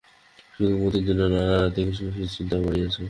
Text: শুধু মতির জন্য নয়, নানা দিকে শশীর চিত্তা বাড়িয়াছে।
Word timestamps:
শুধু 0.53 0.73
মতির 0.81 1.03
জন্য 1.07 1.21
নয়, 1.23 1.47
নানা 1.49 1.67
দিকে 1.75 1.91
শশীর 1.93 2.29
চিত্তা 2.35 2.57
বাড়িয়াছে। 2.63 2.99